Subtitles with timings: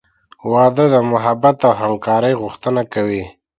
[0.51, 3.23] •واده د محبت او همکارۍ غوښتنه کوي.